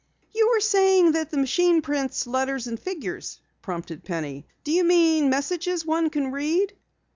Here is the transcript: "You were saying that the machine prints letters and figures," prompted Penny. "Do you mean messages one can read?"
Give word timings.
"You 0.33 0.49
were 0.49 0.59
saying 0.59 1.11
that 1.11 1.29
the 1.29 1.37
machine 1.37 1.83
prints 1.83 2.25
letters 2.25 2.65
and 2.65 2.79
figures," 2.79 3.39
prompted 3.61 4.03
Penny. 4.03 4.47
"Do 4.63 4.71
you 4.71 4.83
mean 4.83 5.29
messages 5.29 5.85
one 5.85 6.09
can 6.09 6.31
read?" 6.31 6.73